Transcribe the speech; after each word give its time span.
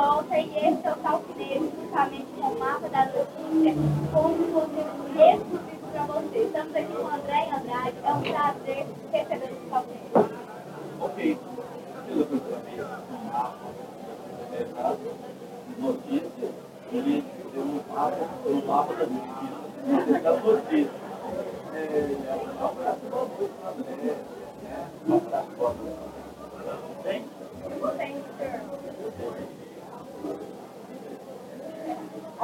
e 0.00 0.56
esse 0.56 0.86
é 0.86 0.92
o 0.92 0.96
Talkinete, 0.96 1.70
justamente 1.78 2.26
com 2.40 2.48
o 2.48 2.58
mapa 2.58 2.88
da 2.88 3.04
notícia, 3.04 3.74
com 4.10 4.28
um 4.28 4.52
conteúdo 4.52 5.10
exclusivo 5.14 5.86
para 5.92 6.04
você. 6.06 6.38
Estamos 6.38 6.74
aqui 6.74 6.92
com 6.94 7.02
o 7.02 7.06
André 7.06 7.50
Andrade, 7.54 7.96
é 8.02 8.12
um 8.14 8.22
prazer 8.22 8.86
receber 9.12 9.52
o 9.52 9.70
Talkinete. 9.70 10.34
Ok. 11.00 11.38
Essa 14.52 14.96
notícia, 15.78 16.48
ele 16.92 17.24
tem 17.52 17.62
um 17.62 17.80
mapa, 17.92 18.16
um 18.46 18.66
mapa 18.66 18.94
da 18.94 19.06
notícia. 19.06 20.16
Essa 20.16 20.32
notícia. 20.40 20.90
É, 21.74 22.16
um 22.58 22.66
abraço 22.66 23.00
para 23.00 23.18
você, 23.20 23.50
André. 23.68 24.16
Um 25.06 25.16
abraço 25.16 25.48
para 25.58 25.68
você. 25.68 25.90
Tem? 27.02 27.20
Tem, 27.98 28.14
senhor. 28.38 28.70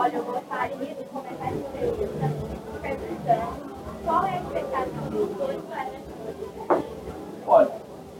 Olha, 0.06 0.18
eu 0.18 0.24
gostaria 0.24 0.94
de 0.94 1.02
começar 1.06 1.50
esse 1.50 1.58
entrevista 1.66 2.30
perguntando 2.80 3.50
qual 4.04 4.24
é 4.24 4.30
a 4.30 4.36
expectativa 4.36 5.10
dos 5.10 5.28
dois 5.36 5.58
para 5.64 5.82
essa 5.82 5.98
notícia. 5.98 7.14
Olha, 7.44 7.72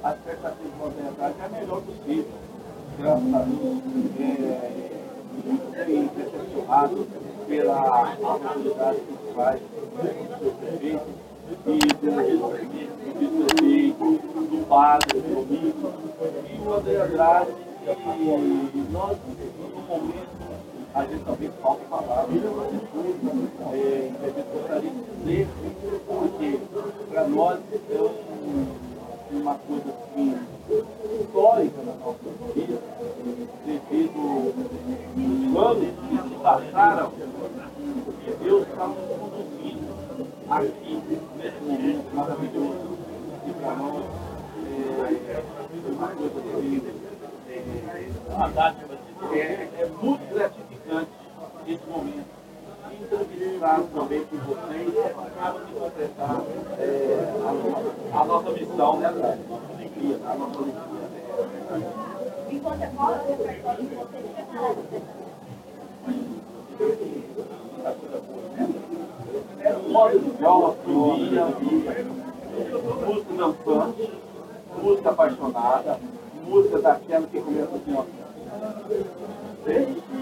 a 0.03 0.11
expectativa 0.11 0.69
de 0.69 0.79
modernidade 0.79 1.35
é 1.41 1.45
a 1.45 1.49
melhor 1.49 1.81
possível. 1.83 2.27
Graças 2.99 3.35
a 3.35 3.39
Deus, 3.39 3.83
é, 4.19 4.91
muito 5.45 5.87
bem 5.87 6.11
recepcionado 6.17 7.07
pela 7.47 8.17
autoridade 8.21 8.98
que 8.98 9.34
faz 9.37 9.61
do 9.61 10.59
prefeito 10.59 11.07
e 11.47 11.95
pelo 11.95 12.19
vice-prefeito, 12.34 12.97
do 12.98 13.21
vice-prefeito, 13.21 14.05
do 14.51 14.67
padre, 14.67 15.21
do 15.21 15.47
domingo, 15.47 15.93
e 16.51 16.59
o 16.59 16.75
André 16.75 16.97
Andrade, 16.97 17.51
e 17.87 18.87
nós, 18.91 19.17
no 19.73 19.83
momento, 19.83 20.45
a 20.96 21.05
gente 21.05 21.24
também 21.24 21.50
falta 21.62 21.84
palavras, 21.91 22.42
é, 23.75 24.11
a 24.22 24.27
gente 24.30 24.47
gostaria 24.50 24.91
de 24.91 25.03
dizer, 25.20 25.48
porque 26.06 26.58
para 27.11 27.28
nós 27.28 27.58
é 27.91 28.00
um, 28.00 28.66
uma 29.33 29.55
coisa 29.56 29.91
assim, 29.91 30.38
histórica 31.20 31.83
na 31.83 31.92
nossa 31.97 32.19
vida, 32.55 32.80
devido 33.66 34.55
aos 35.55 35.77
anos 35.77 35.92
que 36.08 36.28
se 36.28 36.34
passaram, 36.42 37.12
e 38.27 38.31
Deus 38.42 38.66
está 38.66 38.86
nos 38.86 38.97
conduzindo 38.97 39.97
aqui, 40.48 41.03
nesse 41.36 41.60
momento 41.60 42.14
maravilhoso, 42.14 42.98
e 43.47 43.53
para 43.53 43.77
nós 43.77 44.03
é, 45.28 45.42
uma 45.91 46.08
coisa 46.08 46.41
assim, 46.41 46.83
é, 47.50 48.34
uma 48.34 48.48
dádiva 48.48 48.97
de 48.97 49.06
é, 49.34 49.69
é 49.78 49.91
muito 50.03 50.34
gratificante 50.34 51.10
esse 51.66 51.86
momento. 51.86 52.36
E 52.92 53.56
entrevistado 53.67 53.89
também 53.95 54.25
por 54.27 54.39
vocês, 54.39 54.95
acaba 55.19 55.61
de 55.61 55.72
completar 55.72 56.42
é, 56.78 57.34
a, 58.12 58.20
a 58.20 58.25
nossa 58.25 58.50
missão, 58.50 58.98
né, 58.98 59.09
André? 59.09 59.39
Nossa 59.48 59.72
alegria, 59.72 60.17
a 60.25 60.34
nossa 60.36 60.59
alegria. 60.59 60.83
Né? 61.70 61.83
Enquanto 62.50 62.83
é 62.83 62.87
qual 62.87 63.12
é 63.12 63.17
o 63.17 63.20
que 63.20 63.33
você 63.33 63.55
tinha 63.55 63.87
folia, 70.84 71.44
música 73.06 73.34
dançante, 73.34 74.12
música 74.83 75.11
apaixonada, 75.11 75.98
música 76.44 76.78
daquela 76.78 77.27
que 77.27 77.41
começa 77.41 77.75
assim, 77.75 77.97
ó. 77.97 78.05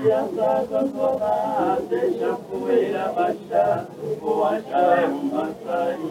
Deixe 0.04 0.18
as 0.18 0.38
águas 0.38 0.92
rolar, 0.92 1.78
deixa 1.88 2.32
a 2.32 2.36
poeira 2.36 3.10
baixar, 3.16 3.86
vou 4.20 4.44
achar 4.44 5.08
uma 5.08 5.48
saída. 5.64 6.04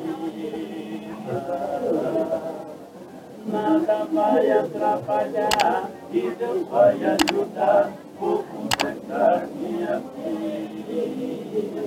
Nada 3.46 4.08
vai 4.12 4.52
atrapalhar 4.52 5.92
e 6.12 6.22
Deus 6.22 6.68
vai 6.70 6.98
ajudar, 7.04 7.92
vou 8.20 8.44
consertar 8.44 9.48
minha 9.62 10.02
vida. 10.18 11.84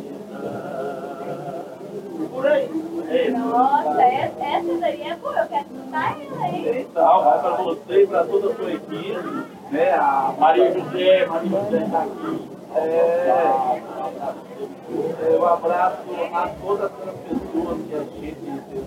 Por 2.30 2.46
aí. 2.46 2.70
Ei, 3.08 3.30
Nossa, 3.30 4.02
essa, 4.02 4.44
essa 4.44 4.78
daí 4.78 5.02
é 5.02 5.16
boa, 5.16 5.35
Então, 6.96 7.24
vai 7.24 7.38
para 7.42 7.56
você 7.56 8.04
e 8.04 8.06
para 8.06 8.24
toda 8.24 8.50
a 8.50 8.56
sua 8.56 8.72
equipe, 8.72 9.46
né? 9.70 9.92
A 9.92 10.34
Maria 10.38 10.72
José, 10.72 11.26
Maria 11.26 11.50
José 11.50 11.84
está 11.84 12.02
aqui. 12.04 12.48
É, 12.74 13.82
é, 15.20 15.36
um 15.38 15.44
abraço 15.44 15.98
a 16.32 16.48
todas 16.62 16.84
as 16.84 16.90
pessoas 16.90 17.78
que 17.86 17.94
a 17.94 17.98
gente 17.98 18.82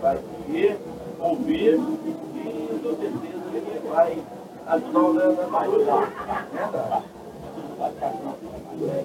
vai 0.00 0.18
ver, 0.48 0.78
ouvir 1.18 1.80
e 1.80 2.78
com 2.80 2.90
certeza 2.90 3.50
que 3.50 3.88
vai 3.88 4.22
ajudar 4.68 5.00
o 5.00 5.12
Leandro 5.12 5.56
a 5.56 5.60
ajudar. 5.62 6.12
Né, 8.78 9.02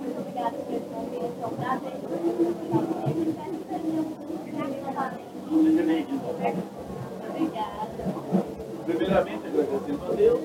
muito 0.00 0.18
obrigada 0.18 0.56
momento, 0.90 1.32
é 1.42 1.46
um 1.46 1.50
prazer. 1.50 2.99
Primeiramente, 9.00 9.46
agradecendo 9.46 10.12
a 10.12 10.14
Deus, 10.14 10.40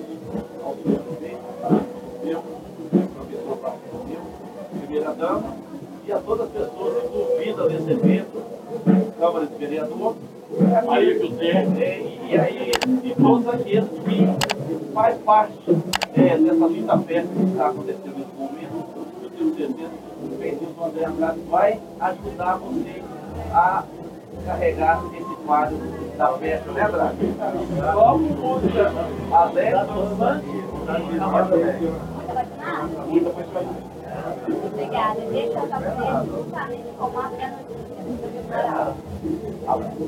ao 0.63 0.75
senhor 0.75 0.99
prefeito, 0.99 1.39
eu, 2.23 2.43
professor 3.13 3.57
Paulo 3.57 3.79
meu, 4.07 4.79
primeira 4.79 5.13
dama, 5.13 5.57
e 6.07 6.11
a 6.13 6.19
todas 6.19 6.47
as 6.47 6.53
pessoas 6.53 7.03
envolvidas 7.03 7.73
nesse 7.73 7.91
evento, 7.91 8.43
Câmara 9.19 9.45
de 9.45 9.55
Vereador, 9.55 10.15
Maria 10.85 11.19
José, 11.19 11.65
né, 11.65 11.99
e, 11.99 12.37
aí, 12.39 12.71
e 13.03 13.15
todos 13.21 13.45
aqueles 13.49 13.89
que 13.89 14.93
faz 14.93 15.17
parte 15.17 15.77
é, 16.13 16.37
dessa 16.37 16.65
linda 16.67 16.97
festa 16.99 17.35
que 17.35 17.43
está 17.43 17.67
acontecendo 17.67 18.15
nesse 18.17 18.35
momento, 18.39 18.85
eu 19.21 19.29
tenho 19.31 19.55
certeza 19.57 19.89
que 19.89 20.33
o 20.33 20.37
feitiço 20.39 20.81
André 20.81 21.05
Andrade 21.05 21.39
vai 21.49 21.81
ajudar 21.99 22.55
você 22.59 23.03
a 23.51 23.83
carregar 24.45 25.03
esse 25.13 25.34
quadro 25.45 25.77
da 26.17 26.27
festa, 26.37 26.71
né, 26.71 26.85
Andrade? 26.85 27.17
Como 27.93 28.19
música 28.19 28.91
alegre, 29.31 29.71
dançante, 29.71 30.47
Muito 30.47 31.23
apaixonada? 31.23 32.87
muita 33.07 33.29
pessoa. 33.29 33.63
Obrigada. 34.73 35.21
Deixa 35.31 35.57
eu 35.59 35.63
estar 35.63 36.25
justamente 36.25 36.89
com 36.97 37.05
o 37.05 37.13
mapa 37.13 37.35
da 37.35 37.47
notícia. 37.47 37.75
Abraço. 39.67 40.05